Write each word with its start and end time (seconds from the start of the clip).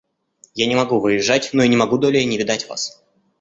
Я 0.55 0.65
не 0.65 0.73
могу 0.73 0.99
выезжать, 0.99 1.51
но 1.53 1.61
и 1.61 1.67
не 1.67 1.77
могу 1.77 1.99
долее 1.99 2.25
не 2.25 2.39
видать 2.39 2.67
вас. 2.67 3.03